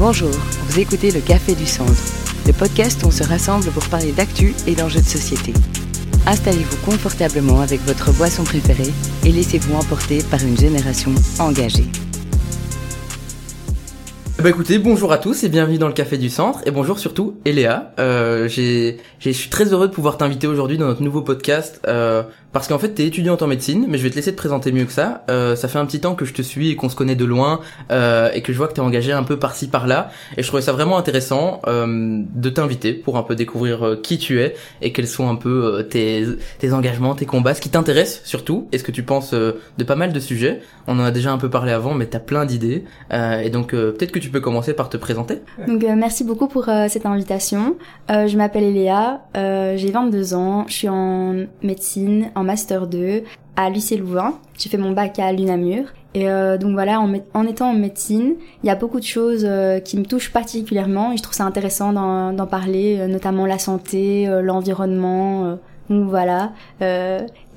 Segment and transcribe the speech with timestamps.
[0.00, 1.92] Bonjour, vous écoutez le Café du Centre,
[2.46, 5.52] le podcast où on se rassemble pour parler d'actu et d'enjeux de société.
[6.26, 8.94] Installez-vous confortablement avec votre boisson préférée
[9.26, 11.84] et laissez-vous emporter par une génération engagée.
[14.42, 17.36] Bah écoutez, bonjour à tous et bienvenue dans le Café du Centre et bonjour surtout
[17.44, 17.92] Eléa.
[17.98, 22.22] Euh, je suis très heureux de pouvoir t'inviter aujourd'hui dans notre nouveau podcast euh,
[22.52, 24.84] parce qu'en fait t'es étudiante en médecine, mais je vais te laisser te présenter mieux
[24.84, 25.24] que ça.
[25.30, 27.24] Euh, ça fait un petit temps que je te suis et qu'on se connaît de
[27.24, 27.60] loin
[27.90, 30.62] euh, et que je vois que t'es engagé un peu par-ci par-là et je trouvais
[30.62, 34.92] ça vraiment intéressant euh, de t'inviter pour un peu découvrir euh, qui tu es et
[34.92, 36.24] quels sont un peu euh, tes,
[36.58, 39.84] tes engagements, tes combats, ce qui t'intéresse surtout et ce que tu penses euh, de
[39.84, 40.60] pas mal de sujets.
[40.86, 44.10] On en a déjà un peu parlé avant, mais t'as plein d'idées et donc peut-être
[44.10, 45.40] que tu peux commencer par te présenter.
[45.68, 47.76] Donc merci beaucoup pour cette invitation.
[48.08, 53.24] Je m'appelle Eléa, j'ai 22 ans, je suis en médecine, master 2
[53.56, 54.34] à l'UC Louvain.
[54.58, 55.84] J'ai fait mon bac à l'UNAMUR.
[56.14, 59.48] Et donc voilà, en, étant en médecine, il y a beaucoup de choses
[59.84, 65.56] qui me touchent particulièrement et je trouve ça intéressant d'en parler, notamment la santé, l'environnement.
[65.90, 66.52] Voilà.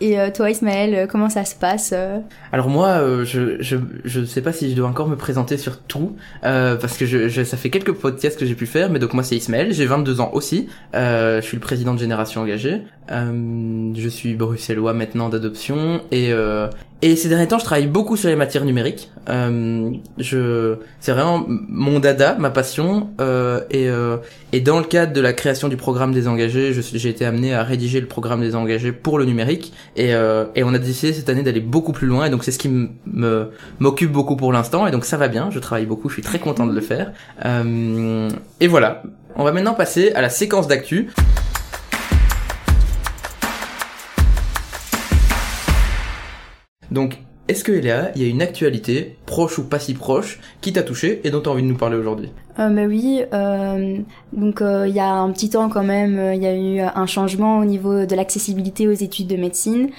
[0.03, 2.20] Et euh, toi, Ismaël, euh, comment ça se passe euh
[2.52, 6.17] Alors moi, je, je je sais pas si je dois encore me présenter sur tout
[6.42, 9.23] parce que je, je, ça fait quelques podcasts que j'ai pu faire, mais donc moi
[9.23, 14.34] c'est Ismaël, j'ai 22 ans aussi, je suis le président de Génération Engagée, je suis
[14.34, 16.34] bruxellois maintenant d'adoption et
[17.06, 19.12] et ces derniers temps, je travaille beaucoup sur les matières numériques.
[19.28, 23.10] Euh, je, c'est vraiment mon dada, ma passion.
[23.20, 24.16] Euh, et, euh,
[24.54, 27.64] et dans le cadre de la création du programme des engagés, j'ai été amené à
[27.64, 29.73] rédiger le programme des engagés pour le numérique.
[29.98, 32.23] Et, euh, et on a décidé cette année d'aller beaucoup plus loin.
[32.28, 34.88] Et donc c'est ce qui me m'occupe beaucoup pour l'instant.
[34.88, 35.50] Et donc ça va bien.
[35.52, 36.08] Je travaille beaucoup.
[36.08, 37.12] Je suis très content de le faire.
[37.44, 38.30] Euh,
[38.62, 39.04] et voilà.
[39.36, 41.10] On va maintenant passer à la séquence d'actu.
[46.94, 47.17] Donc,
[47.49, 50.83] est-ce que Eléa, il y a une actualité, proche ou pas si proche, qui t'a
[50.83, 52.30] touché et dont tu as envie de nous parler aujourd'hui?
[52.59, 53.97] Euh, bah oui, euh,
[54.31, 56.80] donc euh, il y a un petit temps quand même, euh, il y a eu
[56.80, 59.89] un changement au niveau de l'accessibilité aux études de médecine.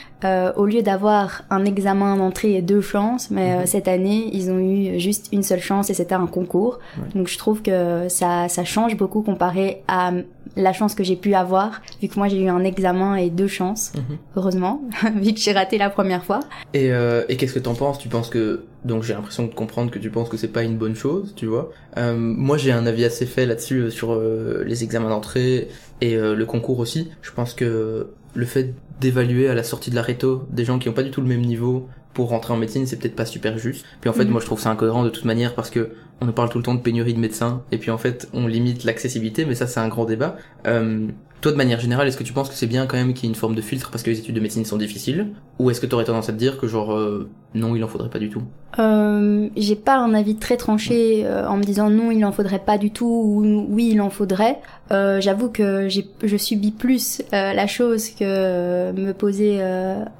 [0.56, 3.66] Au lieu d'avoir un examen d'entrée et deux chances, mais mhm.
[3.66, 6.78] cette année ils ont eu juste une seule chance et c'était un concours.
[7.14, 10.12] Donc je trouve que ça, ça change beaucoup comparé à
[10.56, 13.48] la chance que j'ai pu avoir, vu que moi j'ai eu un examen et deux
[13.48, 14.18] chances, mhm.
[14.36, 14.82] heureusement,
[15.16, 16.40] vu que j'ai raté la première fois.
[16.72, 16.90] Et,
[17.28, 17.98] et qu'est-ce que t'en penses?
[17.98, 20.76] Tu penses que donc j'ai l'impression de comprendre que tu penses que c'est pas une
[20.76, 21.70] bonne chose, tu vois.
[21.96, 25.68] Euh, moi j'ai un avis assez fait là-dessus euh, sur euh, les examens d'entrée
[26.00, 27.10] et euh, le concours aussi.
[27.22, 30.88] Je pense que le fait d'évaluer à la sortie de la réto des gens qui
[30.88, 33.58] ont pas du tout le même niveau pour rentrer en médecine, c'est peut-être pas super
[33.58, 33.84] juste.
[34.00, 34.30] Puis en fait, mhm.
[34.30, 35.90] moi je trouve ça incohérent de toute manière parce que
[36.20, 38.46] on nous parle tout le temps de pénurie de médecins et puis en fait on
[38.46, 40.36] limite l'accessibilité, mais ça c'est un grand débat.
[40.66, 41.08] Euh,
[41.44, 43.26] toi, de manière générale, est-ce que tu penses que c'est bien quand même qu'il y
[43.26, 45.26] ait une forme de filtre parce que les études de médecine sont difficiles?
[45.58, 48.08] Ou est-ce que tu tendance à te dire que genre euh, non, il en faudrait
[48.08, 48.40] pas du tout?
[48.78, 52.60] Euh, J'ai pas un avis très tranché euh, en me disant non, il en faudrait
[52.60, 54.58] pas du tout ou oui, il en faudrait.
[54.90, 59.60] Euh, J'avoue que je subis plus la chose que me poser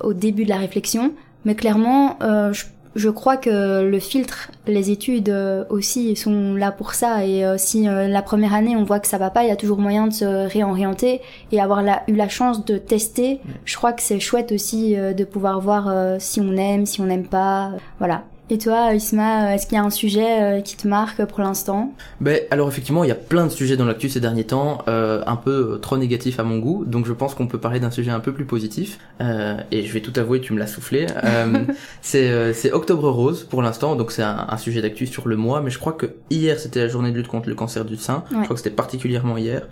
[0.03, 1.15] au début de la réflexion.
[1.47, 2.65] Mais clairement, je
[2.95, 7.25] je crois que le filtre, les études euh, aussi sont là pour ça.
[7.25, 9.53] Et euh, si euh, la première année on voit que ça va pas, il y
[9.53, 11.21] a toujours moyen de se réorienter
[11.53, 13.41] et avoir eu la chance de tester.
[13.65, 17.27] Je crois que c'est chouette aussi de pouvoir voir si on aime, si on n'aime
[17.27, 17.73] pas.
[17.99, 18.25] Voilà.
[18.51, 21.95] Et toi, Isma, est-ce qu'il y a un sujet euh, qui te marque pour l'instant?
[22.21, 25.23] Ben alors effectivement, il y a plein de sujets dans l'actu ces derniers temps, euh,
[25.27, 26.85] un peu euh, trop négatifs à mon goût.
[26.85, 28.99] Donc je pense qu'on peut parler d'un sujet un peu plus positif.
[29.23, 31.07] Euh, et je vais tout avouer, tu me l'as soufflé.
[31.25, 31.65] Euh,
[32.03, 35.63] c'est c'est Octobre Rose pour l'instant, donc c'est un, un, sujet d'actu sur le mois.
[35.63, 38.25] Mais je crois que hier c'était la journée de lutte contre le cancer du sein.
[38.31, 39.69] Je crois que c'était particulièrement hier.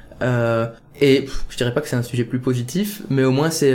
[0.99, 3.75] et je dirais pas que c'est un sujet plus positif, mais au moins c'est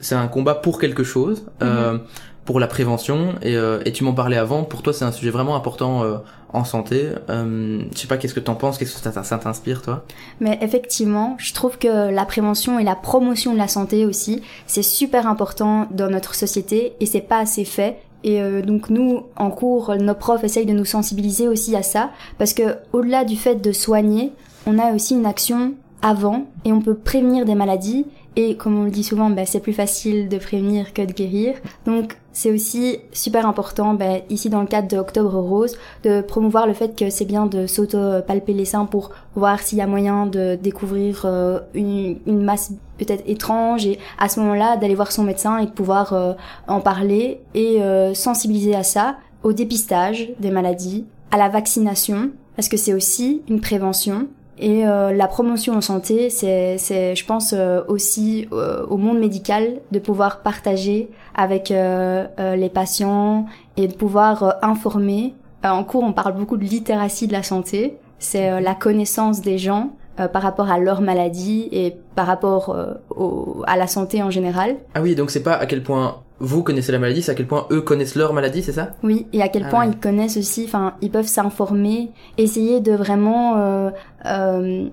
[0.00, 1.44] c'est un combat pour quelque chose.
[1.60, 1.98] Mm
[2.44, 4.64] pour la prévention et, euh, et tu m'en parlais avant.
[4.64, 6.18] Pour toi, c'est un sujet vraiment important euh,
[6.52, 7.08] en santé.
[7.30, 10.04] Euh, je sais pas, qu'est-ce que t'en penses Qu'est-ce que ça, t'inspire, toi?
[10.40, 14.82] Mais effectivement, je trouve que la prévention et la promotion de la santé aussi, c'est
[14.82, 17.98] super important dans notre société et c'est pas assez fait.
[18.24, 22.10] Et euh, donc nous, en cours, nos profs essayent de nous sensibiliser aussi à ça,
[22.38, 24.32] parce que au-delà du fait de soigner,
[24.66, 28.84] on a aussi une action avant et on peut prévenir des maladies et comme on
[28.84, 31.54] le dit souvent, bah, c'est plus facile de prévenir que de guérir.
[31.84, 36.66] Donc c'est aussi super important, bah, ici dans le cadre de Octobre Rose, de promouvoir
[36.66, 40.26] le fait que c'est bien de s'auto-palper les seins pour voir s'il y a moyen
[40.26, 45.58] de découvrir euh, une, masse peut-être étrange et à ce moment-là d'aller voir son médecin
[45.58, 46.32] et de pouvoir euh,
[46.68, 52.68] en parler et euh, sensibiliser à ça, au dépistage des maladies, à la vaccination, parce
[52.68, 54.28] que c'est aussi une prévention
[54.58, 59.80] et euh, la promotion en santé, c'est, je pense, euh, aussi euh, au monde médical
[59.90, 63.46] de pouvoir partager avec les patients
[63.76, 65.34] et de pouvoir informer.
[65.64, 67.96] en cours, on parle beaucoup de littératie de la santé.
[68.18, 72.70] c'est euh, la connaissance des gens euh, par rapport à leur maladie et par rapport
[72.70, 74.76] euh, au, à la santé en général.
[74.94, 77.46] Ah oui, donc c'est pas à quel point vous connaissez la maladie, c'est à quel
[77.46, 78.90] point eux connaissent leur maladie, c'est ça?
[79.02, 79.92] Oui, et à quel Ah point ouais.
[79.92, 83.90] ils connaissent aussi, enfin, ils peuvent s'informer, essayer de vraiment euh,
[84.26, 84.88] euh,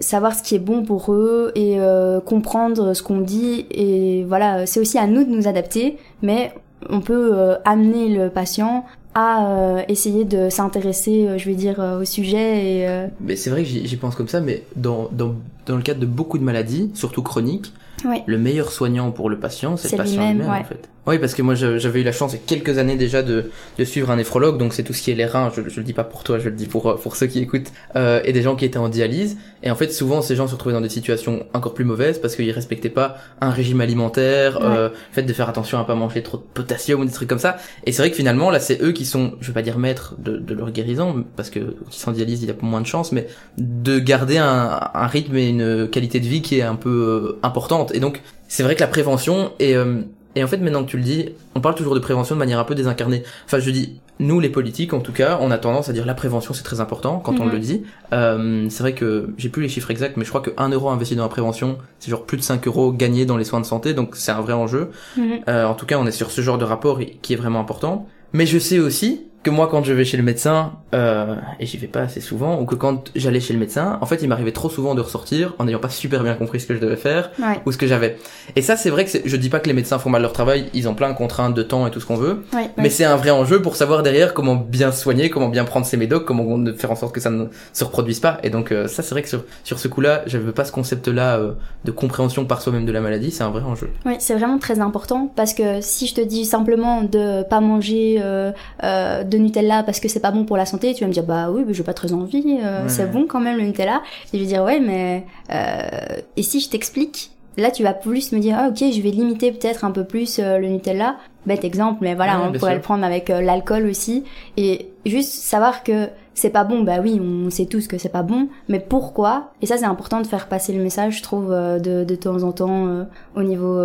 [0.00, 3.66] savoir ce qui est bon pour eux et euh, comprendre ce qu'on dit.
[3.72, 6.52] Et voilà, c'est aussi à nous de nous adapter, mais
[6.88, 8.84] on peut euh, amener le patient
[9.16, 13.36] à euh, essayer de s'intéresser, euh, je vais dire, euh, au sujet et euh, Mais
[13.36, 15.34] c'est vrai que j'y j'y pense comme ça, mais dans, dans,
[15.66, 17.72] dans le cadre de beaucoup de maladies, surtout chroniques,
[18.04, 18.22] Oui.
[18.26, 20.58] le meilleur soignant pour le patient, c'est le patient lui-même, ouais.
[20.58, 20.88] en fait.
[21.06, 23.50] Oui, parce que moi j'avais eu la chance il y a quelques années déjà de,
[23.78, 25.84] de suivre un néphrologue, donc c'est tout ce qui est les reins, je, je le
[25.84, 28.32] dis pas pour toi, je le dis pour, euh, pour ceux qui écoutent, euh, et
[28.32, 29.36] des gens qui étaient en dialyse.
[29.62, 32.36] Et en fait, souvent ces gens se retrouvaient dans des situations encore plus mauvaises parce
[32.36, 34.66] qu'ils respectaient pas un régime alimentaire, Ouais.
[34.66, 37.28] euh, le fait de faire attention à pas manger trop de potassium ou des trucs
[37.28, 37.58] comme ça.
[37.84, 40.14] Et c'est vrai que finalement, là, c'est eux qui sont, je vais pas dire maîtres
[40.18, 42.80] de, de leur guérison, parce que quand ils sont en dialyse, il y a moins
[42.80, 43.26] de chance, mais
[43.58, 47.38] de garder un, un rythme et une qualité de vie qui est un peu euh,
[47.42, 47.94] importante.
[47.94, 50.02] Et donc, c'est vrai que la prévention et euh,
[50.36, 52.58] et en fait maintenant que tu le dis, on parle toujours de prévention de manière
[52.58, 53.22] un peu désincarnée.
[53.46, 56.14] Enfin, je dis nous les politiques en tout cas, on a tendance à dire la
[56.14, 57.52] prévention c'est très important quand on Mhm.
[57.52, 57.82] le dit.
[58.12, 60.88] Euh, c'est vrai que j'ai plus les chiffres exacts, mais je crois que 1 euro
[60.90, 63.66] investi dans la prévention, c'est genre plus de 5 euros gagnés dans les soins de
[63.66, 64.90] santé, donc c'est un vrai enjeu.
[65.16, 65.40] mhm.
[65.48, 68.06] Euh, en tout cas, on est sur ce genre de rapport qui est vraiment important.
[68.32, 71.76] Mais je sais aussi que moi, quand je vais chez le médecin, euh, et j'y
[71.76, 74.52] vais pas assez souvent, ou que quand j'allais chez le médecin, en fait, il m'arrivait
[74.52, 77.30] trop souvent de ressortir en n'ayant pas super bien compris ce que je devais faire
[77.38, 78.16] ouais, ou ce que j'avais.
[78.56, 80.70] Et ça, c'est vrai que je dis pas que les médecins font mal leur travail,
[80.72, 83.04] ils ont plein de contraintes de temps et tout ce qu'on veut, ouais, mais c'est
[83.04, 86.64] un vrai enjeu pour savoir derrière comment bien soigner, comment bien prendre ses médocs, comment
[86.74, 88.38] faire en sorte que ça ne se reproduise pas.
[88.42, 91.38] Et donc euh, ça, c'est vrai que sur, sur ce coup-là, j'avais pas ce concept-là
[91.38, 91.52] euh,
[91.84, 93.90] de compréhension par soi-même de la maladie, c'est un vrai enjeu.
[94.06, 98.20] Oui, c'est vraiment très important parce que si je te dis simplement de pas manger
[98.22, 98.52] euh,
[98.82, 101.24] euh, de Nutella parce que c'est pas bon pour la santé, tu vas me dire
[101.24, 102.88] bah oui, mais j'ai pas très envie, euh, Ouais.
[102.88, 104.02] c'est bon quand même le Nutella.
[104.32, 108.32] Et je vais dire ouais, mais euh, et si je t'explique, là tu vas plus
[108.32, 111.16] me dire ah ok, je vais limiter peut-être un peu plus euh, le Nutella.
[111.46, 112.76] Bête exemple, mais voilà, Ouais, on pourrait sûr.
[112.76, 114.24] le prendre avec euh, l'alcool aussi
[114.56, 118.22] et juste savoir que c'est pas bon, bah oui, on sait tous que c'est pas
[118.22, 119.52] bon, mais pourquoi?
[119.60, 122.42] Et ça, c'est important de faire passer le message, je trouve, euh, de, de temps
[122.42, 123.04] en temps
[123.36, 123.78] au niveau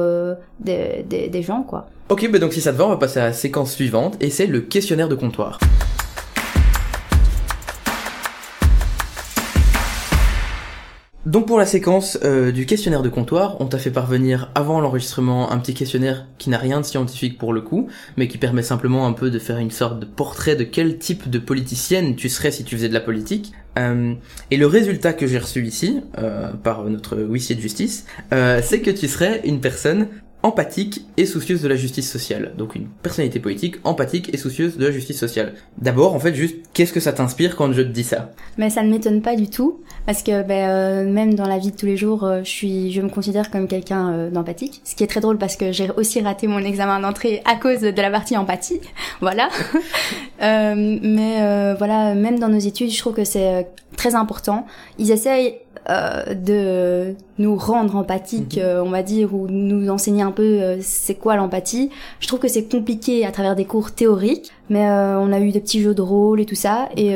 [0.61, 1.87] des, des, des gens, quoi.
[2.07, 4.29] Ok, bah donc si ça te va, on va passer à la séquence suivante, et
[4.29, 5.59] c'est le questionnaire de comptoir.
[11.29, 15.51] Donc pour la séquence euh, du questionnaire de comptoir, on t'a fait parvenir avant l'enregistrement
[15.51, 17.87] un petit questionnaire qui n'a rien de scientifique pour le coup,
[18.17, 21.29] mais qui permet simplement un peu de faire une sorte de portrait de quel type
[21.29, 23.51] de politicienne tu serais si tu faisais de la politique.
[23.77, 24.15] Euh,
[24.49, 28.81] et le résultat que j'ai reçu ici, euh, par notre huissier de justice, euh, c'est
[28.81, 30.07] que tu serais une personne
[30.41, 32.53] empathique et soucieuse de la justice sociale.
[32.57, 35.53] Donc une personnalité politique empathique et soucieuse de la justice sociale.
[35.77, 38.31] D'abord, en fait, juste, qu'est-ce que ça t'inspire quand je te dis ça?
[38.57, 41.71] Mais ça ne m'étonne pas du tout, parce que ben, euh, même dans la vie
[41.71, 44.81] de tous les jours, euh, je suis, je me considère comme quelqu'un euh, d'empathique.
[44.85, 47.81] Ce qui est très drôle parce que j'ai aussi raté mon examen d'entrée à cause
[47.81, 48.81] de la partie empathie.
[49.21, 49.49] voilà.
[50.41, 54.65] Euh, mais euh, voilà, même dans nos études, je trouve que c'est très important.
[54.97, 55.57] Ils essayent
[55.89, 58.63] euh, de nous rendre empathiques, Mhm.
[58.63, 61.89] euh, on va dire, ou nous enseigner un peu euh, c'est quoi l'empathie.
[62.19, 65.51] Je trouve que c'est compliqué à travers des cours théoriques, mais euh, on a eu
[65.51, 67.15] des petits jeux de rôle et tout ça, et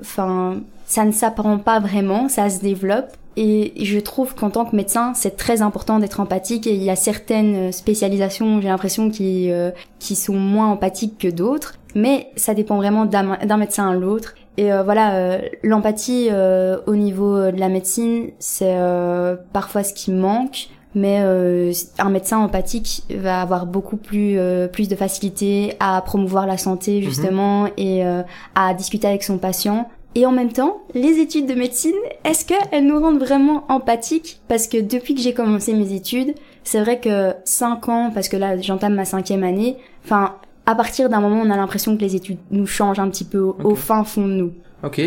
[0.00, 0.56] enfin,
[0.86, 3.06] ça ne s'apprend pas vraiment, ça se développe.
[3.36, 6.68] Et je trouve qu'en tant que médecin, c'est très important d'être empathique.
[6.68, 11.26] Et il y a certaines spécialisations, j'ai l'impression, qui euh, qui sont moins empathiques que
[11.28, 11.74] d'autres.
[11.96, 14.34] Mais ça dépend vraiment d'un médecin à l'autre.
[14.56, 19.92] Et euh, voilà, euh, l'empathie euh, au niveau de la médecine, c'est euh, parfois ce
[19.92, 20.68] qui manque.
[20.96, 26.46] Mais euh, un médecin empathique va avoir beaucoup plus euh, plus de facilité à promouvoir
[26.46, 28.22] la santé justement et euh,
[28.54, 29.88] à discuter avec son patient.
[30.14, 34.40] Et en même temps, les études de médecine, est-ce qu'elles nous rendent vraiment empathiques?
[34.46, 38.36] Parce que depuis que j'ai commencé mes études, c'est vrai que cinq ans, parce que
[38.36, 42.16] là j'entame ma cinquième année, enfin, à partir d'un moment, on a l'impression que les
[42.16, 44.52] études nous changent un petit peu au, fin fond de nous.
[44.82, 45.00] Ok,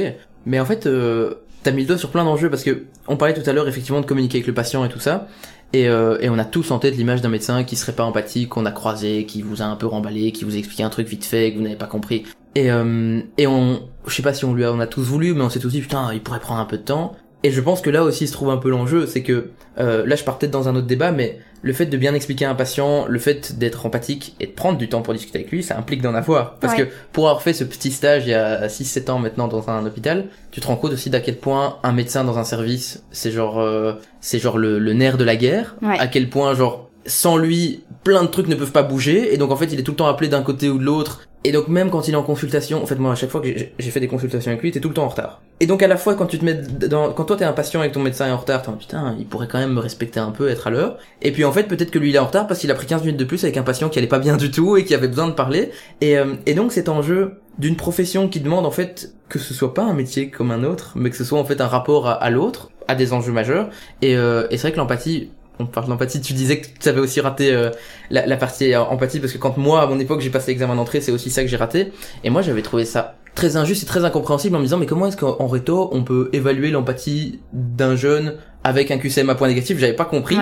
[0.45, 3.33] mais en fait, euh, t'as mis le doigt sur plein d'enjeux parce que on parlait
[3.33, 5.27] tout à l'heure effectivement de communiquer avec le patient et tout ça,
[5.73, 8.49] et, euh, et on a tous en tête l'image d'un médecin qui serait pas empathique,
[8.49, 11.07] qu'on a croisé, qui vous a un peu remballé, qui vous a expliqué un truc
[11.07, 12.23] vite fait que vous n'avez pas compris.
[12.55, 15.33] Et euh, et on, je sais pas si on lui a, on a tous voulu,
[15.33, 17.15] mais on s'est tous dit putain, il pourrait prendre un peu de temps.
[17.43, 20.15] Et je pense que là aussi se trouve un peu l'enjeu, c'est que euh, là
[20.15, 22.55] je pars peut-être dans un autre débat, mais le fait de bien expliquer à un
[22.55, 25.77] patient, le fait d'être empathique et de prendre du temps pour discuter avec lui, ça
[25.77, 26.55] implique d'en avoir.
[26.55, 26.85] Parce Ouais.
[26.87, 29.85] que pour avoir fait ce petit stage il y a 6-7 ans maintenant dans un
[29.85, 33.31] hôpital, tu te rends compte aussi d'à quel point un médecin dans un service, c'est
[33.31, 35.75] genre, euh, c'est genre le, le nerf de la guerre.
[35.81, 35.97] Ouais.
[35.99, 39.51] À quel point genre sans lui, plein de trucs ne peuvent pas bouger et donc
[39.51, 41.69] en fait il est tout le temps appelé d'un côté ou de l'autre Et donc
[41.69, 44.01] même quand il est en consultation, en fait moi à chaque fois que j'ai fait
[44.01, 45.41] des consultations avec lui, t'es tout le temps en retard.
[45.61, 47.81] Et donc à la fois quand tu te mets dans, quand toi t'es un patient
[47.83, 50.19] et que ton médecin est en retard, t'es putain, il pourrait quand même me respecter
[50.19, 50.97] un peu, être à l'heure.
[51.21, 52.85] Et puis en fait peut-être que lui il est en retard parce qu'il a pris
[52.85, 54.93] 15 minutes de plus avec un patient qui allait pas bien du tout et qui
[54.93, 55.71] avait besoin de parler.
[56.01, 59.73] Et, euh, et donc cet enjeu d'une profession qui demande en fait que ce soit
[59.73, 62.29] pas un métier comme un autre, mais que ce soit en fait un rapport à,
[62.29, 63.69] l'autre, à des enjeux majeurs.
[64.01, 66.99] Et, euh, et c'est vrai que l'empathie, on parle d'empathie, tu disais que tu avais
[66.99, 67.71] aussi raté euh,
[68.09, 71.01] la, la, partie empathie parce que quand moi à mon époque j'ai passé l'examen d'entrée,
[71.01, 71.91] c'est aussi ça que j'ai raté.
[72.23, 75.07] Et moi j'avais trouvé ça très injuste et très incompréhensible en me disant mais comment
[75.07, 79.77] est-ce qu'en réto on peut évaluer l'empathie d'un jeune avec un QCM à point négatif?
[79.77, 80.37] J'avais pas compris.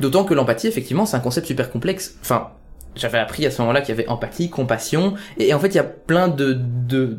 [0.00, 2.16] D'autant que l'empathie effectivement c'est un concept super complexe.
[2.20, 2.50] Enfin
[2.94, 5.80] j'avais appris à ce moment-là qu'il y avait empathie, compassion, et, en fait il y
[5.80, 6.52] a plein de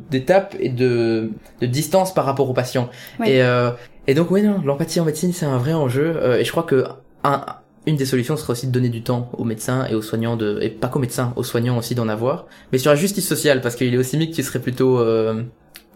[0.10, 1.32] d'étapes et de,
[1.62, 2.90] de distance par rapport au patient.
[3.26, 3.72] Et, euh,
[4.08, 6.64] et donc oui non, l'empathie en médecine c'est un vrai enjeu, euh, et je crois
[6.64, 6.86] que
[7.24, 7.46] un,
[7.86, 10.60] une des solutions serait aussi de donner du temps aux médecins et aux soignants de,
[10.62, 13.76] et pas qu'aux médecins, aux soignants aussi d'en avoir, mais sur la justice sociale, parce
[13.76, 15.44] qu'il est aussi mis que tu serais plutôt, euh,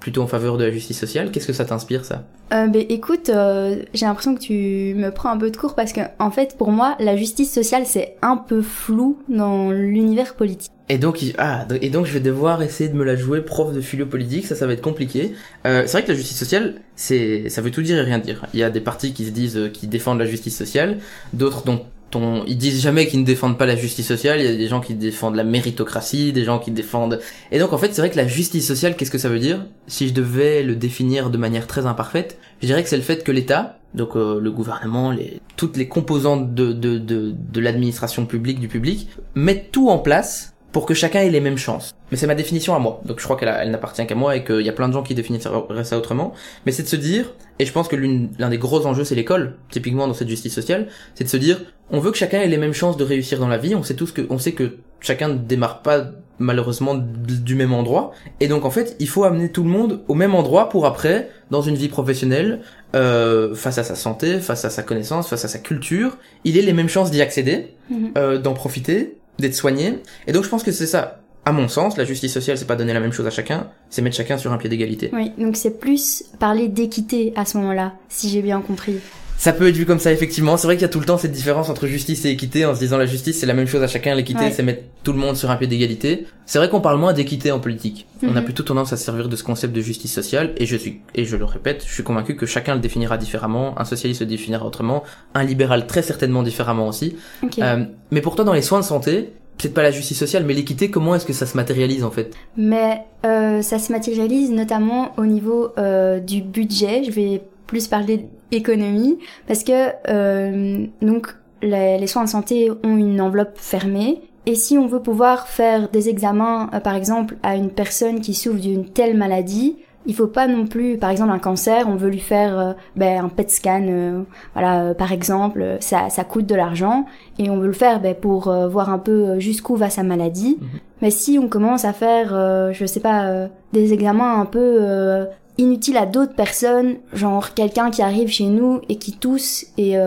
[0.07, 1.31] plutôt en faveur de la justice sociale.
[1.31, 2.23] Qu'est-ce que ça t'inspire, ça?
[2.53, 5.91] Euh, ben, Écoute, euh, j'ai l'impression que tu me prends un peu de cours parce
[5.91, 10.71] que, en fait, pour moi, la justice sociale, c'est un peu flou dans l'univers politique.
[10.87, 13.81] Et donc, ah, et donc je vais devoir essayer de me la jouer prof de
[13.81, 15.33] philo politique, ça, ça va être compliqué.
[15.65, 18.45] Euh, c'est vrai que la justice sociale, c'est, ça veut tout dire et rien dire.
[18.53, 20.99] Il y a des partis qui se disent, euh, qui défendent la justice sociale,
[21.33, 24.39] d'autres dont ton, ils disent jamais qu'ils ne défendent pas la justice sociale.
[24.39, 27.19] Il y a des gens qui défendent la méritocratie, des gens qui défendent.
[27.51, 29.65] Et donc en fait, c'est vrai que la justice sociale, qu'est-ce que ça veut dire?
[29.87, 33.23] Si je devais le définir de manière très imparfaite, je dirais que c'est le fait
[33.23, 38.25] que l'État, donc euh, le gouvernement, les, toutes les composantes de de de, de l'administration
[38.25, 41.95] publique, du public, mettent tout en place pour que chacun ait les mêmes chances.
[42.12, 43.01] Mais c'est ma définition à moi.
[43.05, 45.03] Donc je crois qu'elle elle, n'appartient qu'à moi et qu'il y a plein de gens
[45.03, 45.47] qui définissent
[45.83, 46.33] ça autrement.
[46.65, 49.55] Mais c'est de se dire, et je pense que l'un des gros enjeux c'est l'école,
[49.71, 52.57] typiquement dans cette justice sociale, c'est de se dire, on veut que chacun ait les
[52.57, 53.75] mêmes chances de réussir dans la vie.
[53.75, 58.12] On sait tous que, on sait que chacun ne démarre pas malheureusement du même endroit.
[58.39, 61.29] Et donc en fait, il faut amener tout le monde au même endroit pour après,
[61.50, 62.62] dans une vie professionnelle,
[62.95, 66.62] euh, face à sa santé, face à sa connaissance, face à sa culture, il ait
[66.62, 68.12] les mêmes chances d'y accéder, mhm.
[68.17, 70.00] euh, d'en profiter d'être soigné.
[70.27, 71.22] Et donc je pense que c'est ça.
[71.46, 74.01] À mon sens, la justice sociale, c'est pas donner la même chose à chacun, c'est
[74.01, 75.10] mettre chacun sur un pied d'égalité.
[75.13, 78.98] Oui, donc c'est plus parler d'équité à ce moment-là, si j'ai bien compris.
[79.38, 80.58] Ça peut être vu comme ça, effectivement.
[80.58, 82.74] C'est vrai qu'il y a tout le temps cette différence entre justice et équité, en
[82.74, 85.20] se disant la justice c'est la même chose à chacun, l'équité c'est mettre tout le
[85.20, 86.25] monde sur un pied d'égalité.
[86.46, 88.08] C'est vrai qu'on parle moins d'équité en politique.
[88.24, 88.46] On a mhm.
[88.46, 91.25] plutôt tendance à se servir de ce concept de justice sociale, et je suis, et
[91.25, 94.65] je le répète, je suis convaincu que chacun le définira différemment, un socialiste le définira
[94.65, 95.03] autrement,
[95.36, 97.15] un libéral très certainement différemment aussi.
[97.60, 100.53] Euh, mais pour toi, dans les soins de santé, peut-être pas la justice sociale, mais
[100.53, 102.34] l'équité, comment est-ce que ça se matérialise en fait?
[102.56, 107.03] Mais euh, ça se matérialise notamment au niveau euh, du budget.
[107.03, 112.97] Je vais plus parler d'économie parce que euh, donc les, les, soins de santé ont
[112.97, 114.21] une enveloppe fermée.
[114.45, 118.33] Et si on veut pouvoir faire des examens, euh, par exemple, à une personne qui
[118.33, 122.09] souffre d'une telle maladie, il faut pas non plus, par exemple, un cancer, on veut
[122.09, 124.21] lui faire euh, ben, un PET scan, euh,
[124.53, 127.05] voilà, par exemple, ça, ça coûte de l'argent
[127.39, 130.57] et on veut le faire ben, pour voir un peu jusqu'où va sa maladie.
[130.61, 130.79] Mhm.
[131.01, 132.29] Mais si on commence à faire,
[132.71, 135.27] je sais pas, des examens un peu
[135.57, 139.97] inutiles à d'autres personnes, genre quelqu'un qui arrive chez nous et qui tousse et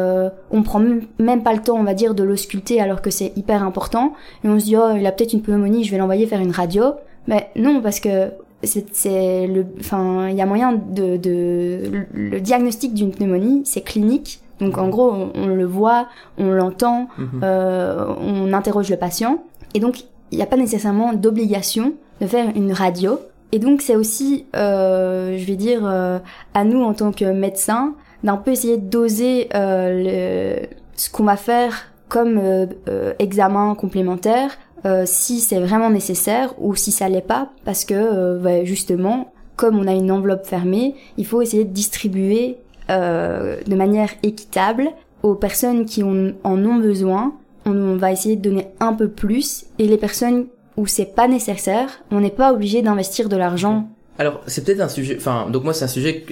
[0.50, 0.80] on prend
[1.18, 4.12] même pas le temps, on va dire, de l'ausculter alors que c'est hyper important.
[4.44, 6.52] Et on se dit oh il a peut-être une pneumonie, je vais l'envoyer faire une
[6.52, 6.94] radio.
[7.26, 8.30] Mais non parce que
[8.62, 14.40] c'est le enfin il y a moyen de, de le diagnostic d'une pneumonie c'est clinique.
[14.60, 17.40] Donc en gros on, le voit on l'entend mhm.
[17.42, 19.42] euh, on interroge le patient.
[19.74, 23.18] Et donc il n'y a pas nécessairement d'obligation de faire une radio
[23.52, 26.18] et donc c'est aussi euh, je vais dire euh,
[26.54, 30.66] à nous en tant que médecins d'un peu essayer de doser euh, le,
[30.96, 34.50] ce qu'on va faire comme euh, examen complémentaire
[34.86, 39.78] euh, si c'est vraiment nécessaire ou si ça l'est pas, parce que euh, justement, comme
[39.78, 42.56] on a une enveloppe fermée, il faut essayer de distribuer
[42.88, 44.88] euh, de manière équitable
[45.22, 47.34] aux personnes qui en ont besoin.
[47.66, 50.46] On, va essayer de donner un peu plus et les personnes
[50.80, 53.90] où c'est pas nécessaire, on n'est pas obligé d'investir de l'argent.
[54.18, 56.24] Alors c'est peut-être un sujet, enfin donc moi c'est un sujet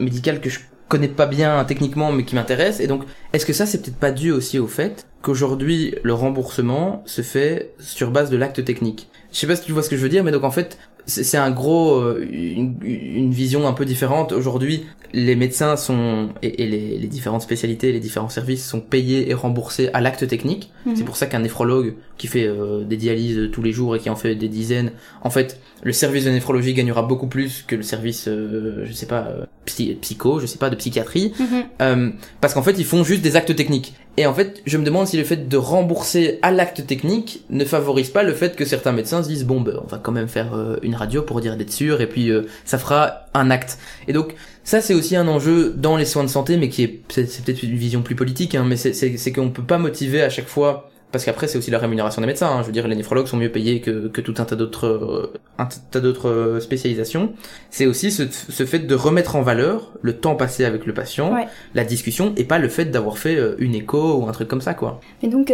[0.00, 3.64] médical que je connais pas bien techniquement mais qui m'intéresse et donc est-ce que ça
[3.64, 8.36] c'est peut-être pas dû aussi au fait qu'aujourd'hui le remboursement se fait sur base de
[8.36, 9.08] l'acte technique?
[9.32, 10.78] Je sais pas si tu vois ce que je veux dire mais donc en fait
[11.06, 14.32] c'est un gros, euh, une, une, vision un peu différente.
[14.32, 19.30] Aujourd'hui, les médecins sont et, et les, les, différentes spécialités, les différents services sont payés
[19.30, 20.72] et remboursés à l'acte technique.
[20.84, 20.96] Mhm.
[20.96, 24.10] C'est pour ça qu'un néphrologue qui fait euh, des dialyses tous les jours et qui
[24.10, 24.90] en fait des dizaines,
[25.22, 29.06] en fait, le service de néphrologie gagnera beaucoup plus que le service, euh, je sais
[29.06, 29.28] pas,
[29.64, 32.14] psycho, je sais pas, de psychiatrie, mhm.
[32.40, 33.94] parce qu'en fait, ils font juste des actes techniques.
[34.16, 37.64] Et en fait, je me demande si le fait de rembourser à l'acte technique ne
[37.64, 40.28] favorise pas le fait que certains médecins se disent bon, ben, on va quand même
[40.28, 43.78] faire euh, radio pour dire d'être sûr, et puis euh, ça fera un acte.
[44.08, 44.34] Et donc
[44.64, 47.62] ça, c'est aussi un enjeu dans les soins de santé, mais qui est c'est peut-être
[47.62, 51.24] une vision plus politique, hein, mais c'est qu'on peut pas motiver à chaque fois parce
[51.24, 52.48] qu'après c'est aussi la rémunération des médecins.
[52.48, 52.62] Hein.
[52.62, 55.32] Je veux dire, les néphrologues sont mieux payés que, que tout un tas d'autres euh,
[55.58, 57.32] un tas d'autres euh, spécialisations.
[57.70, 61.34] C'est aussi ce, ce, fait de remettre en valeur le temps passé avec le patient,
[61.74, 64.60] la discussion, et pas le fait d'avoir fait euh, une écho ou un truc comme
[64.60, 65.00] ça, quoi.
[65.22, 65.50] Et donc,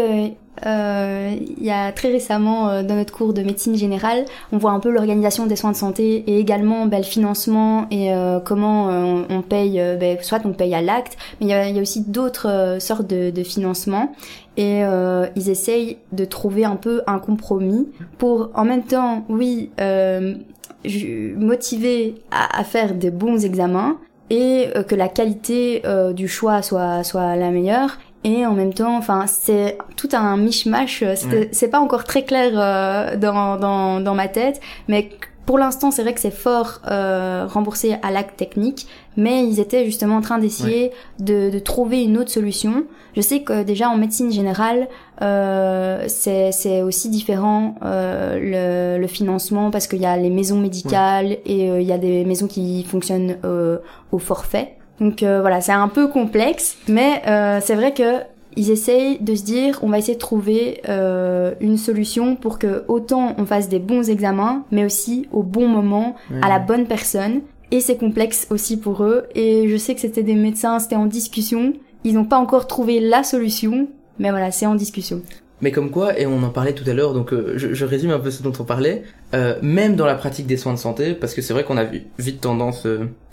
[0.67, 4.73] euh, il y a très récemment euh, dans notre cours de médecine générale, on voit
[4.73, 8.89] un peu l'organisation des soins de santé et également ben, le financement et euh, comment
[8.89, 11.83] on, on, paye, ben, soit on paye à l'acte, mais il y a, y a,
[11.83, 14.13] aussi d'autres sortes de, de, financement
[14.57, 14.83] et
[15.37, 19.71] ils essayent de trouver un peu un compromis pour en même temps, oui,
[21.37, 25.83] motiver à, à, faire des bons examens et que la qualité
[26.15, 31.03] du choix soit soit la meilleure et en même temps, enfin, c'est tout un mishmash.
[31.51, 35.11] C'est pas encore très clair euh, dans, dans, dans ma tête, mais
[35.47, 39.85] pour l'instant, c'est vrai que c'est fort euh, remboursé à l'acte technique, mais ils étaient
[39.85, 42.85] justement en train d'essayer de, de, trouver une autre solution.
[43.17, 44.89] Je sais que déjà en médecine générale,
[45.21, 51.39] euh, c'est aussi différent euh, le, le, financement parce qu'il y a les maisons médicales
[51.45, 53.79] et euh, il y a des maisons qui fonctionnent euh,
[54.13, 54.77] au forfait.
[55.01, 58.21] Donc euh, voilà, c'est un peu complexe, mais euh, c'est vrai que
[58.57, 62.85] ils essayent de se dire on va essayer de trouver euh, une solution pour que
[62.89, 67.41] autant on fasse des bons examens, mais aussi au bon moment, à la bonne personne.
[67.71, 69.25] Et c'est complexe aussi pour eux.
[69.35, 71.73] Et je sais que c'était des médecins, c'était en discussion.
[72.05, 75.23] Ils n'ont pas encore trouvé la solution, mais voilà, c'est en discussion.
[75.63, 78.19] Mais comme quoi, et on en parlait tout à l'heure, donc je, je, résume un
[78.19, 81.35] peu ce dont on parlait, euh, même dans la pratique des soins de santé, parce
[81.35, 81.85] que c'est vrai qu'on a
[82.19, 82.87] vite tendance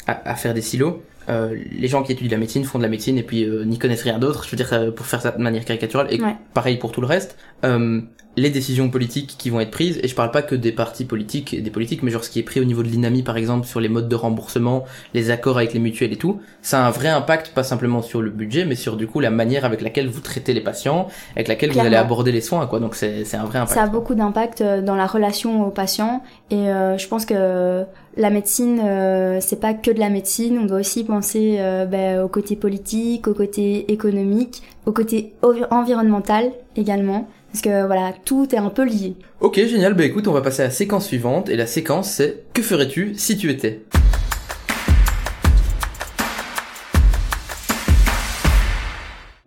[0.09, 2.89] à, à, faire des silos, euh, les gens qui étudient la médecine font de la
[2.89, 4.45] médecine et puis euh, n'y connaissent rien d'autre.
[4.45, 6.07] Je veux dire, pour faire ça de manière caricaturale.
[6.11, 6.19] Et
[6.53, 7.37] pareil pour tout le reste.
[7.63, 8.01] Euh,
[8.37, 11.53] les décisions politiques qui vont être prises, et je parle pas que des partis politiques
[11.53, 13.67] et des politiques, mais genre ce qui est pris au niveau de l'INAMI par exemple
[13.67, 16.91] sur les modes de remboursement, les accords avec les mutuelles et tout, ça a un
[16.91, 20.07] vrai impact pas simplement sur le budget, mais sur du coup la manière avec laquelle
[20.07, 22.79] vous traitez les patients, avec laquelle vous allez aborder les soins, quoi.
[22.79, 23.74] Donc c'est un vrai impact.
[23.74, 27.83] Ça a beaucoup d'impact euh, dans la relation aux patients, et euh, je pense que
[28.20, 32.22] la médecine, euh, c'est pas que de la médecine, on doit aussi penser euh, ben,
[32.22, 35.34] au côté politique, au côté économique, au côté
[35.72, 37.29] environnemental également.
[37.51, 39.16] Parce que voilà, tout est un peu lié.
[39.40, 39.94] Ok, génial.
[39.94, 41.50] Bah écoute, on va passer à la séquence suivante.
[41.50, 43.82] Et la séquence, c'est Que ferais-tu si tu étais?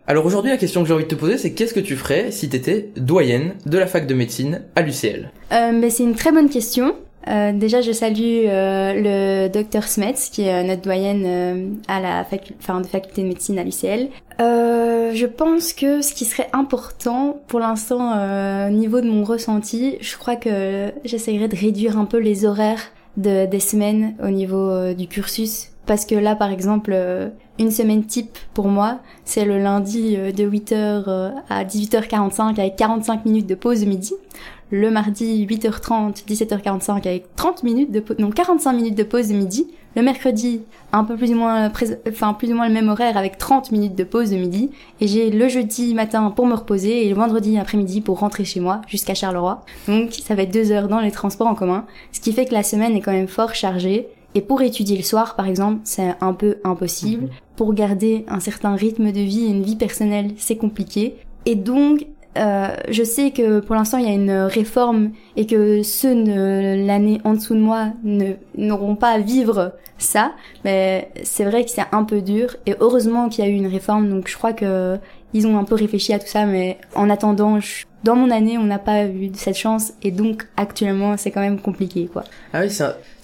[0.05, 2.31] Alors aujourd'hui, la question que j'ai envie de te poser, c'est qu'est-ce que tu ferais
[2.31, 6.33] si t'étais doyenne de la fac de médecine à l'UCL euh, mais C'est une très
[6.33, 6.95] bonne question.
[7.29, 8.93] Euh, déjà, je salue euh,
[9.45, 13.27] le docteur Smets, qui est euh, notre doyenne euh, à la facu de faculté de
[13.27, 14.09] médecine à l'UCL.
[14.39, 18.13] je pense que ce qui serait important pour l'instant
[18.67, 22.91] au niveau de mon ressenti, je crois que j'essayerais de réduire un peu les horaires
[23.17, 25.69] de, des semaines au niveau du cursus.
[25.85, 26.97] Parce que là, par exemple,
[27.59, 33.47] une semaine type pour moi, c'est le lundi de 8h à 18h45 avec 45 minutes
[33.47, 34.13] de pause midi
[34.73, 39.67] le mardi 8h30, 17h45 avec 30 minutes de non 45 minutes de pause de midi,
[39.95, 41.71] le mercredi un peu plus ou moins
[42.09, 45.07] enfin plus ou moins le même horaire avec 30 minutes de pause de midi et
[45.07, 48.81] j'ai le jeudi matin pour me reposer et le vendredi après-midi pour rentrer chez moi
[48.87, 49.63] jusqu'à Charleroi.
[49.87, 52.53] Donc ça va être deux heures dans les transports en commun, ce qui fait que
[52.53, 54.07] la semaine est quand même fort chargée.
[54.33, 57.25] Et pour étudier le soir, par exemple, c'est un peu impossible.
[57.25, 57.29] Mhm.
[57.55, 61.17] Pour garder un certain rythme de vie et une vie personnelle, c'est compliqué.
[61.45, 65.83] Et donc, euh, je sais que pour l'instant il y a une réforme et que
[65.83, 67.93] ceux de l'année en dessous de moi
[68.55, 70.33] n'auront pas à vivre ça,
[70.65, 73.67] mais c'est vrai que c'est un peu dur et heureusement qu'il y a eu une
[73.67, 74.09] réforme.
[74.09, 74.97] Donc je crois que
[75.33, 76.45] ils ont un peu réfléchi à tout ça.
[76.45, 79.93] Mais en attendant je dans mon année, on n'a pas eu cette chance.
[80.03, 82.23] Et donc actuellement, c'est quand même compliqué, quoi.
[82.53, 82.69] Ah oui,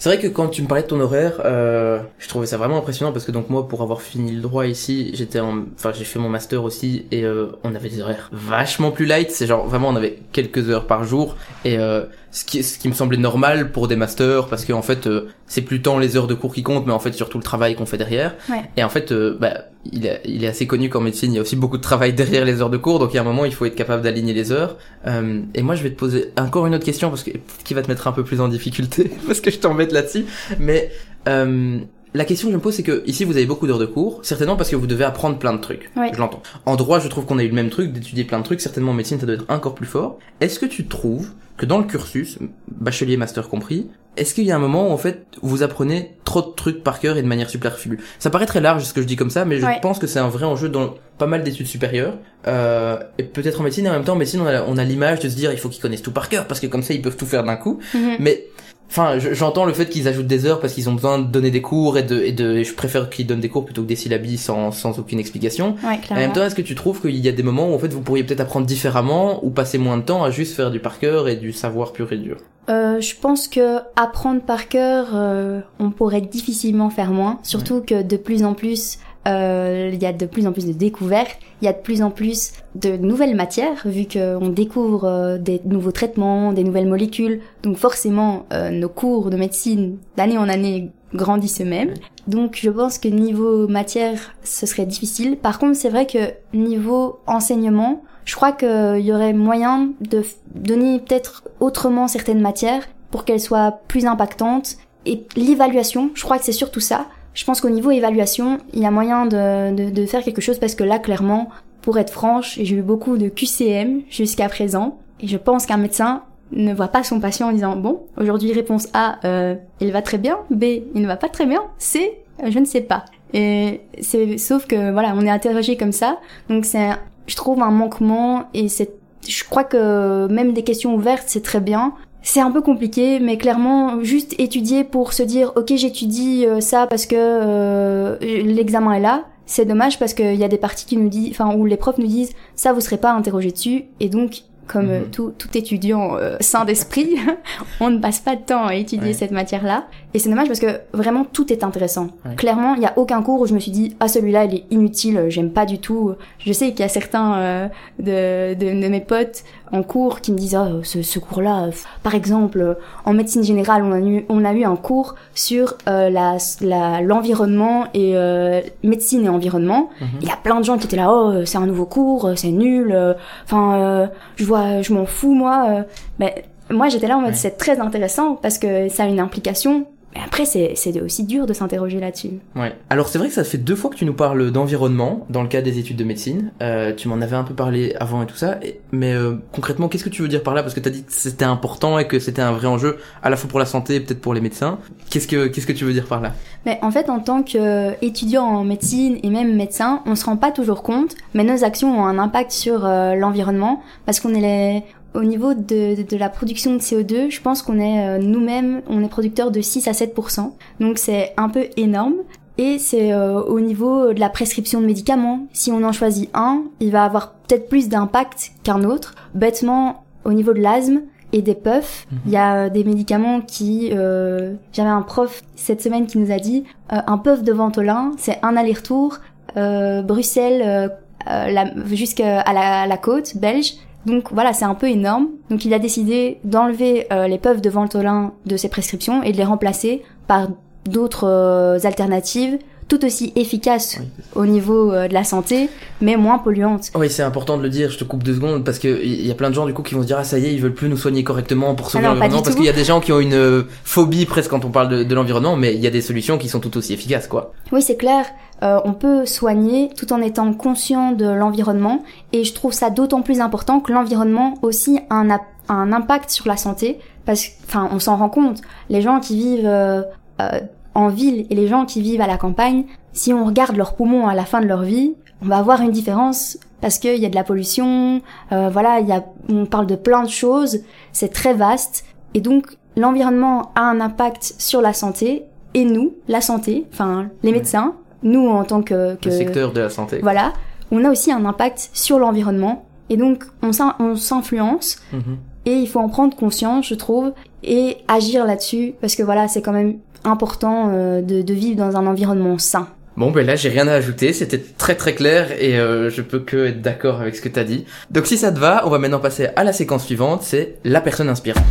[0.00, 2.78] c'est vrai que quand tu me parlais de ton horaire, euh, je trouvais ça vraiment
[2.78, 6.04] impressionnant parce que donc moi, pour avoir fini le droit ici, j'étais en, enfin, j'ai
[6.04, 9.30] fait mon master aussi et euh, on avait des horaires vachement plus light.
[9.30, 11.36] C'est genre vraiment, on avait quelques heures par jour
[11.66, 14.82] et euh, ce qui, ce qui me semblait normal pour des masters parce que en
[14.82, 17.38] fait, euh, c'est plus tant les heures de cours qui comptent, mais en fait surtout
[17.38, 18.36] le travail qu'on fait derrière.
[18.48, 18.62] Ouais.
[18.76, 21.38] Et en fait, euh, bah il est, il est assez connu qu'en médecine, il y
[21.38, 23.24] a aussi beaucoup de travail derrière les heures de cours, donc il y a un
[23.24, 24.76] moment, il faut être capable d'aligner les heures.
[25.06, 27.30] Euh, et moi, je vais te poser encore une autre question, parce que
[27.64, 30.26] qui va te mettre un peu plus en difficulté, parce que je t'embête là-dessus.
[30.58, 30.90] Mais
[31.28, 31.78] euh,
[32.14, 34.20] la question que je me pose, c'est que ici, vous avez beaucoup d'heures de cours,
[34.22, 35.90] certainement parce que vous devez apprendre plein de trucs.
[35.96, 36.08] Oui.
[36.12, 36.42] Je l'entends.
[36.66, 38.60] En droit, je trouve qu'on a eu le même truc, d'étudier plein de trucs.
[38.60, 40.18] Certainement, en médecine, ça doit être encore plus fort.
[40.40, 44.56] Est-ce que tu trouves que dans le cursus, bachelier, master compris, est-ce qu'il y a
[44.56, 47.48] un moment où en fait vous apprenez trop de trucs par cœur et de manière
[47.48, 48.00] superflue?
[48.18, 50.18] Ça paraît très large ce que je dis comme ça, mais je pense que c'est
[50.18, 52.16] un vrai enjeu dans pas mal d'études supérieures.
[52.46, 54.84] Euh, et peut-être en médecine, et en même temps en médecine on a, on a
[54.84, 56.94] l'image de se dire il faut qu'ils connaissent tout par cœur parce que comme ça
[56.94, 57.78] ils peuvent tout faire d'un coup.
[57.94, 58.16] Mhm.
[58.18, 58.46] Mais
[58.90, 61.50] enfin, je- j'entends le fait qu'ils ajoutent des heures parce qu'ils ont besoin de donner
[61.50, 63.86] des cours et de, et de et je préfère qu'ils donnent des cours plutôt que
[63.88, 65.76] des syllabies sans, sans aucune explication.
[65.84, 67.78] Ouais, En même temps, est-ce que tu trouves qu'il y a des moments où en
[67.78, 70.80] fait vous pourriez peut-être apprendre différemment ou passer moins de temps à juste faire du
[70.80, 72.36] par cœur et du savoir pur et dur?
[72.68, 77.38] Euh, je pense que apprendre par cœur, euh, on pourrait difficilement faire moins.
[77.42, 80.72] Surtout que de plus en plus, euh, il y a de plus en plus de
[80.72, 85.38] découvertes, il y a de plus en plus de nouvelles matières, vu qu'on découvre euh,
[85.38, 87.40] des nouveaux traitements, des nouvelles molécules.
[87.62, 91.94] Donc forcément, euh, nos cours de médecine, d'année en année, grandissent eux-mêmes.
[92.28, 95.36] Donc je pense que niveau matière, ce serait difficile.
[95.36, 100.22] Par contre, c'est vrai que niveau enseignement, je crois qu'il y aurait moyen de
[100.54, 104.76] donner peut-être autrement certaines matières pour qu'elles soient plus impactantes.
[105.04, 107.06] Et l'évaluation, je crois que c'est surtout ça.
[107.34, 110.58] Je pense qu'au niveau évaluation, il y a moyen de, de, de faire quelque chose
[110.58, 111.48] parce que là, clairement,
[111.82, 114.98] pour être franche, j'ai eu beaucoup de QCM jusqu'à présent.
[115.20, 118.88] Et je pense qu'un médecin ne voit pas son patient en disant bon aujourd'hui réponse
[118.92, 120.38] A euh, il va très bien.
[120.50, 120.64] B
[120.94, 121.62] il ne va pas très bien.
[121.78, 123.04] C je ne sais pas.
[123.32, 126.18] Et c'est sauf que voilà on est interrogé comme ça.
[126.48, 126.90] Donc c'est
[127.26, 128.90] je trouve un manquement et c'est
[129.28, 133.36] je crois que même des questions ouvertes c'est très bien c'est un peu compliqué mais
[133.38, 139.00] clairement juste étudier pour se dire ok j'étudie euh, ça parce que euh, l'examen est
[139.00, 141.76] là c'est dommage parce qu'il y a des parties qui nous disent enfin où les
[141.76, 145.10] profs nous disent ça vous serez pas interrogé dessus et donc comme euh, Mhm.
[145.10, 147.16] tout, tout étudiant euh, sain d'esprit,
[147.80, 149.12] on ne passe pas de temps à étudier Ouais.
[149.12, 149.84] cette matière-là.
[150.14, 152.08] Et c'est dommage parce que vraiment tout est intéressant.
[152.24, 152.34] Ouais.
[152.36, 154.64] Clairement, il y a aucun cours où je me suis dit ah celui-là il est
[154.70, 156.14] inutile, euh, j'aime pas du tout.
[156.38, 160.32] Je sais qu'il y a certains euh, de, de, de mes potes en cours qui
[160.32, 161.68] me disent ah ce, ce cours-là,
[162.02, 166.10] par exemple en médecine générale on a eu on a eu un cours sur euh,
[166.10, 169.90] la la- l'environnement et euh, médecine et environnement.
[170.00, 170.08] Mhm.
[170.22, 172.50] Il y a plein de gens qui étaient là oh c'est un nouveau cours, c'est
[172.50, 172.90] nul.
[172.92, 174.06] euh, Enfin euh,
[174.36, 175.66] je vois je m'en fous moi.
[175.70, 175.82] euh.
[176.18, 177.36] Mais moi j'étais là en mode Ouais.
[177.36, 179.86] c'est très intéressant parce que ça a une implication.
[180.14, 182.30] Mais après c'est aussi dur de s'interroger là-dessus.
[182.56, 182.74] Ouais.
[182.90, 185.48] Alors c'est vrai que ça fait deux fois que tu nous parles d'environnement dans le
[185.48, 186.50] cadre des études de médecine.
[186.62, 188.58] Euh, tu m'en avais un peu parlé avant et tout ça.
[188.62, 190.62] Et- mais euh, concrètement, qu'est-ce que tu veux dire par là?
[190.62, 193.36] Parce que t'as dit que c'était important et que c'était un vrai enjeu à la
[193.36, 194.78] fois pour la santé et peut-être pour les médecins.
[195.10, 196.32] Qu'est-ce que qu'est-ce que tu veux dire par là?
[196.66, 200.50] Mais en fait, en tant qu'étudiant en médecine et même médecin, on se rend pas
[200.50, 204.82] toujours compte, mais nos actions ont un impact sur euh, l'environnement parce qu'on est les...
[205.14, 208.82] au niveau de, de, de la production de CO2, je pense qu'on est euh, nous-mêmes,
[208.88, 210.52] on est producteur de 6 à 7%.
[210.80, 212.14] Donc c'est un peu énorme.
[212.58, 215.46] Et c'est euh, au niveau de la prescription de médicaments.
[215.52, 219.14] Si on en choisit un, il va avoir peut-être plus d'impact qu'un autre.
[219.34, 221.00] Bêtement, au niveau de l'asthme
[221.32, 222.18] et des puffs, Mhm.
[222.26, 223.90] il y a des médicaments qui...
[223.94, 228.12] euh, J'avais un prof cette semaine qui nous a dit euh, un puff de Ventolin,
[228.18, 229.18] c'est un aller-retour
[229.56, 230.88] euh, Bruxelles euh,
[231.30, 233.74] euh, jusqu'à la, la côte belge.
[234.06, 235.28] Donc voilà, c'est un peu énorme.
[235.50, 239.36] Donc il a décidé d'enlever euh, les puffs de Ventolin de ses prescriptions et de
[239.36, 240.48] les remplacer par
[240.86, 242.58] d'autres euh, alternatives
[242.88, 244.06] tout aussi efficaces Oui.
[244.34, 245.68] au niveau euh, de la santé,
[246.00, 246.90] mais moins polluantes.
[246.96, 247.88] Oui, c'est important de le dire.
[247.88, 249.84] Je te coupe deux secondes parce que il y a plein de gens du coup
[249.84, 251.88] qui vont se dire ah ça y est, ils veulent plus nous soigner correctement pour
[251.88, 253.62] sauver Ah non, pas l'environnement parce qu'il y a des gens qui ont une euh,
[253.84, 256.48] phobie presque quand on parle de, de l'environnement, mais il y a des solutions qui
[256.48, 257.52] sont tout aussi efficaces quoi.
[257.70, 258.24] Oui, c'est clair.
[258.62, 263.22] Euh, on peut soigner tout en étant conscient de l'environnement et je trouve ça d'autant
[263.22, 267.88] plus important que l'environnement aussi a un, a un impact sur la santé parce enfin,
[267.92, 268.60] on s'en rend compte.
[268.88, 270.02] Les gens qui vivent euh,
[270.40, 270.60] euh,
[270.94, 274.28] en ville et les gens qui vivent à la campagne, si on regarde leurs poumons
[274.28, 277.28] à la fin de leur vie, on va avoir une différence parce qu'il y a
[277.28, 278.20] de la pollution,
[278.52, 280.80] euh, voilà, il y a, on parle de plein de choses,
[281.12, 285.44] c'est très vaste et donc l'environnement a un impact sur la santé
[285.74, 289.80] et nous, la santé, enfin les médecins, nous en tant que, que Le secteur de
[289.80, 290.18] la santé.
[290.22, 290.52] voilà,
[290.90, 293.72] on a aussi un impact sur l'environnement et donc on
[294.16, 295.38] s'influence Mhm.
[295.66, 299.62] et il faut en prendre conscience, je trouve, et agir là-dessus parce que voilà, c'est
[299.62, 302.88] quand même important euh, de, de vivre dans un environnement sain.
[303.16, 306.38] Bon ben là j'ai rien à ajouter, c'était très très clair et euh, je peux
[306.40, 307.84] que être d'accord avec ce que t'as dit.
[308.10, 311.00] Donc si ça te va, on va maintenant passer à la séquence suivante, c'est la
[311.00, 311.64] personne inspirante.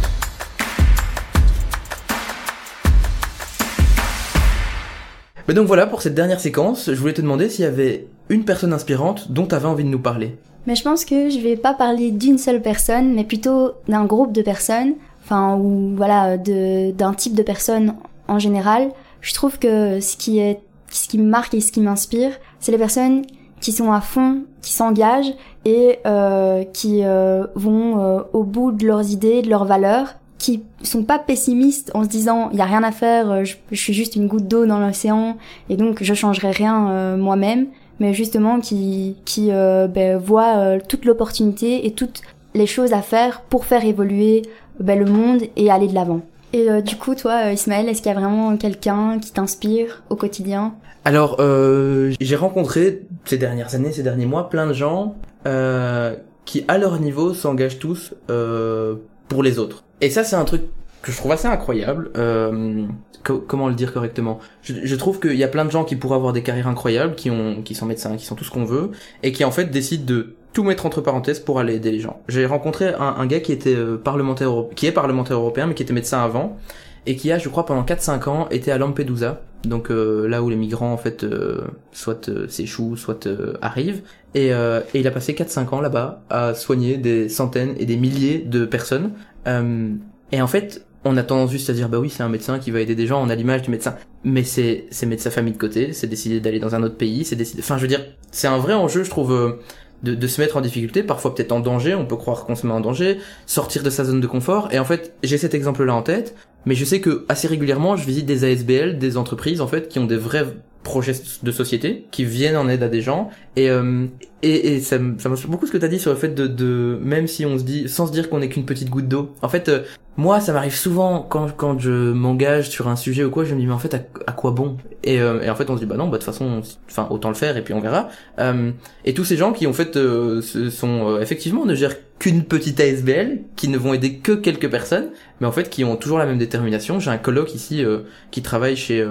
[5.49, 8.45] Mais donc voilà, pour cette dernière séquence, je voulais te demander s'il y avait une
[8.45, 10.37] personne inspirante dont tu avais envie de nous parler.
[10.67, 14.31] Mais je pense que je vais pas parler d'une seule personne, mais plutôt d'un groupe
[14.31, 17.95] de personnes, enfin, ou voilà, d'un type de personnes
[18.27, 18.89] en général.
[19.21, 22.71] Je trouve que ce qui est, ce qui me marque et ce qui m'inspire, c'est
[22.71, 23.23] les personnes
[23.59, 25.33] qui sont à fond, qui s'engagent
[25.65, 30.63] et euh, qui euh, vont euh, au bout de leurs idées, de leurs valeurs, qui
[30.81, 33.93] sont pas pessimistes en se disant il y a rien à faire, euh, je, suis
[33.93, 35.37] juste une goutte d'eau dans l'océan
[35.69, 37.67] et donc je changerai rien euh, moi-même,
[37.99, 42.21] mais justement qui qui ben, voient toute l'opportunité et toutes
[42.55, 44.41] les choses à faire pour faire évoluer
[44.79, 46.21] ben, le monde et aller de l'avant.
[46.51, 50.73] Et du coup, toi, Ismaël, est-ce qu'il y a vraiment quelqu'un qui t'inspire au quotidien?
[51.05, 55.15] Alors, euh, j'ai rencontré ces dernières années, ces derniers mois, plein de gens
[55.47, 58.95] euh, qui, à leur niveau, s'engagent tous euh,
[59.29, 59.85] pour les autres.
[60.01, 60.63] Et ça, c'est un truc
[61.01, 62.11] que je trouve assez incroyable.
[62.17, 62.85] Euh,
[63.23, 64.39] comment le dire correctement?
[64.63, 67.29] Je, trouve qu'il y a plein de gens qui pourraient avoir des carrières incroyables, qui
[67.29, 68.91] ont, qui sont médecins, qui sont tout ce qu'on veut,
[69.23, 72.21] et qui en fait décident de tout mettre entre parenthèses pour aller aider les gens.
[72.27, 75.83] J'ai rencontré un, un, gars qui était euh, parlementaire, qui est parlementaire européen, mais qui
[75.83, 76.57] était médecin avant,
[77.05, 80.49] et qui a, je crois, pendant 4-5 ans, été à Lampedusa, donc euh, là où
[80.49, 83.27] les migrants en fait euh, soit euh, s'échouent, soit
[83.61, 84.01] arrivent,
[84.35, 88.39] et, et, il a passé 4-5 ans là-bas à soigner des centaines et des milliers
[88.39, 89.13] de personnes.
[89.45, 92.71] et en fait, on a tendance juste à dire bah oui c'est un médecin qui
[92.71, 95.53] va aider des gens, on a l'image du médecin, mais c'est c'est mettre sa famille
[95.53, 98.05] de côté, c'est décider d'aller dans un autre pays, c'est décider, enfin je veux dire
[98.31, 99.57] c'est un vrai enjeu je trouve
[100.03, 102.65] de, de, se mettre en difficulté, parfois peut-être en danger, on peut croire qu'on se
[102.65, 104.69] met en danger, sortir de sa zone de confort.
[104.71, 106.35] Et en fait, j'ai cet exemple-là en tête,
[106.65, 109.99] mais je sais que assez régulièrement, je visite des ASBL, des entreprises en fait, qui
[109.99, 110.45] ont des vrais
[110.83, 111.13] projets
[111.43, 113.29] de société, qui viennent en aide à des gens.
[113.55, 114.05] Et, euh,
[114.41, 116.47] et, et ça, ça m'inspire beaucoup ce que tu as dit sur le fait de,
[116.47, 119.33] de, même si on se dit, sans se dire qu'on est qu'une petite goutte d'eau.
[119.41, 119.83] En fait, euh,
[120.19, 123.59] moi, ça m'arrive souvent quand, quand je m'engage sur un sujet ou quoi, je me
[123.61, 124.75] dis, mais en fait, à, quoi bon?
[125.03, 127.07] Et, euh, et, en fait, on se dit, bah non, bah de toute façon, enfin,
[127.09, 128.09] autant le faire et puis on verra.
[128.37, 128.71] Euh,
[129.05, 133.39] et tous ces gens qui, en fait, euh, sont effectivement ne gèrent qu'une petite ASBL,
[133.55, 136.37] qui ne vont aider que quelques personnes, mais en fait qui ont toujours la même
[136.37, 136.99] détermination.
[136.99, 137.83] J'ai un colloque ici
[138.29, 139.07] qui travaille chez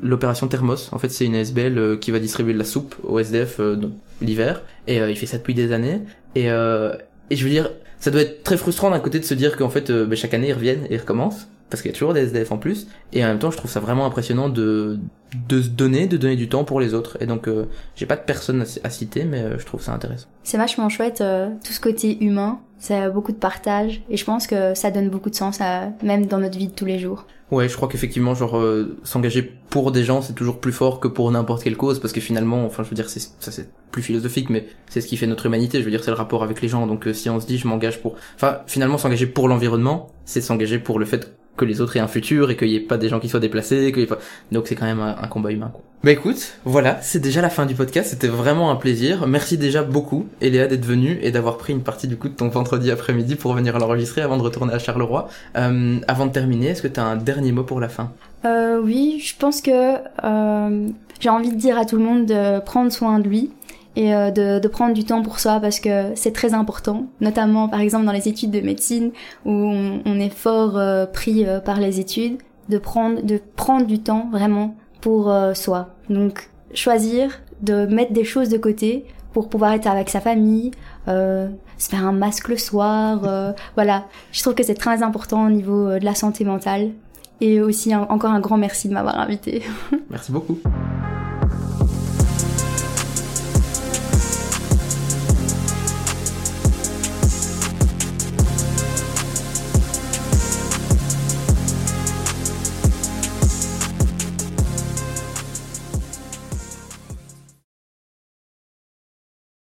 [0.00, 0.88] l'opération Thermos.
[0.92, 3.60] En fait, c'est une ASBL qui va distribuer de la soupe au SDF
[4.22, 6.00] l'hiver, et il fait ça depuis des années.
[6.34, 9.56] Et, et je veux dire, ça doit être très frustrant d'un côté de se dire
[9.56, 11.96] qu'en fait euh, bah, chaque année ils reviennent et ils recommencent parce qu'il y a
[11.96, 14.98] toujours des SDF en plus et en même temps je trouve ça vraiment impressionnant de
[15.48, 18.16] de se donner de donner du temps pour les autres et donc euh, j'ai pas
[18.16, 21.22] de personne à, citer mais euh, je trouve ça intéressant c'est vachement chouette
[21.64, 25.30] tout ce côté humain c'est beaucoup de partage et je pense que ça donne beaucoup
[25.30, 28.34] de sens à, même dans notre vie de tous les jours Ouais, je crois qu'effectivement,
[28.34, 31.98] genre euh, s'engager pour des gens, c'est toujours plus fort que pour n'importe quelle cause,
[31.98, 35.08] parce que finalement, enfin, je veux dire, c'est ça, c'est plus philosophique, mais c'est ce
[35.08, 35.80] qui fait notre humanité.
[35.80, 36.86] Je veux dire, c'est le rapport avec les gens.
[36.86, 40.40] Donc, euh, si on se dit, je m'engage pour, enfin, finalement, s'engager pour l'environnement, c'est
[40.40, 42.96] s'engager pour le fait que les autres aient un futur et qu'il n'y ait pas
[42.96, 44.18] des gens qui soient déplacés, pas...
[44.50, 45.68] donc c'est quand même un, combat humain.
[45.70, 45.82] Quoi.
[46.02, 49.26] Bah écoute, voilà, c'est déjà la fin du podcast, c'était vraiment un plaisir.
[49.26, 52.48] Merci déjà beaucoup, Eléa, d'être venue et d'avoir pris une partie du coup de ton
[52.48, 55.28] vendredi après-midi pour venir l'enregistrer avant de retourner à Charleroi.
[55.56, 58.10] Euh, avant de terminer, est-ce que tu as un dernier mot pour la fin?
[58.46, 60.88] Euh, Oui, je pense que euh,
[61.20, 63.50] j'ai envie de dire à tout le monde de prendre soin de lui,
[63.96, 67.80] et euh, de, prendre du temps pour soi parce que c'est très important, notamment par
[67.80, 69.10] exemple dans les études de médecine
[69.44, 73.86] où on, on est fort euh, pris euh, par les études, de prendre, de prendre
[73.86, 75.94] du temps vraiment pour soi.
[76.10, 80.70] Donc choisir de mettre des choses de côté pour pouvoir être avec sa famille,
[81.06, 81.48] se
[81.78, 83.22] faire un masque le soir,
[83.74, 84.04] voilà.
[84.30, 86.90] Je trouve que c'est très important au niveau de la santé mentale.
[87.40, 89.62] Et aussi encore un grand merci de m'avoir invité.
[90.10, 90.58] Merci beaucoup.